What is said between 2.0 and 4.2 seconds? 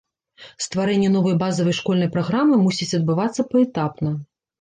праграмы мусіць адбывацца паэтапна.